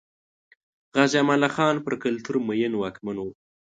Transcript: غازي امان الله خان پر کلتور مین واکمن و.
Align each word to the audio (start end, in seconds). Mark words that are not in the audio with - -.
غازي 0.95 1.17
امان 1.21 1.37
الله 1.37 1.49
خان 1.55 1.75
پر 1.85 1.93
کلتور 2.03 2.35
مین 2.47 2.73
واکمن 2.77 3.17
و. 3.19 3.23